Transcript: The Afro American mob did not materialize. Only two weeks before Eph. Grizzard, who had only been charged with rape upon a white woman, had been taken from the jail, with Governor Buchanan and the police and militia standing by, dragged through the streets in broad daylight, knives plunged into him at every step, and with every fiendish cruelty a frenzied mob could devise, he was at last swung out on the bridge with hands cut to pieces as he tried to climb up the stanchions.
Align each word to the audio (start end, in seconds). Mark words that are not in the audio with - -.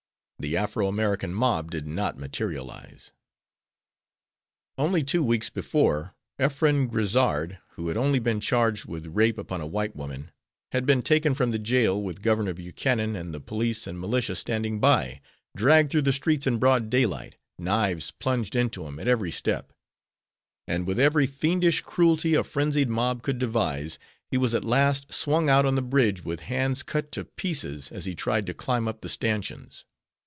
The 0.41 0.57
Afro 0.57 0.87
American 0.87 1.35
mob 1.35 1.69
did 1.69 1.85
not 1.85 2.17
materialize. 2.17 3.13
Only 4.75 5.03
two 5.03 5.23
weeks 5.23 5.51
before 5.51 6.15
Eph. 6.39 6.61
Grizzard, 6.61 7.59
who 7.73 7.89
had 7.89 7.95
only 7.95 8.17
been 8.17 8.39
charged 8.39 8.85
with 8.85 9.05
rape 9.15 9.37
upon 9.37 9.61
a 9.61 9.67
white 9.67 9.95
woman, 9.95 10.31
had 10.71 10.87
been 10.87 11.03
taken 11.03 11.35
from 11.35 11.51
the 11.51 11.59
jail, 11.59 12.01
with 12.01 12.23
Governor 12.23 12.55
Buchanan 12.55 13.15
and 13.15 13.35
the 13.35 13.39
police 13.39 13.85
and 13.85 13.99
militia 13.99 14.35
standing 14.35 14.79
by, 14.79 15.21
dragged 15.55 15.91
through 15.91 16.01
the 16.01 16.11
streets 16.11 16.47
in 16.47 16.57
broad 16.57 16.89
daylight, 16.89 17.35
knives 17.59 18.09
plunged 18.09 18.55
into 18.55 18.87
him 18.87 18.97
at 18.99 19.07
every 19.07 19.29
step, 19.29 19.71
and 20.67 20.87
with 20.87 20.99
every 20.99 21.27
fiendish 21.27 21.81
cruelty 21.81 22.33
a 22.33 22.43
frenzied 22.43 22.89
mob 22.89 23.21
could 23.21 23.37
devise, 23.37 23.99
he 24.31 24.39
was 24.39 24.55
at 24.55 24.65
last 24.65 25.13
swung 25.13 25.49
out 25.51 25.67
on 25.67 25.75
the 25.75 25.83
bridge 25.83 26.23
with 26.25 26.39
hands 26.39 26.81
cut 26.81 27.11
to 27.11 27.25
pieces 27.25 27.91
as 27.91 28.05
he 28.05 28.15
tried 28.15 28.47
to 28.47 28.55
climb 28.55 28.87
up 28.87 29.01
the 29.01 29.09
stanchions. 29.09 29.85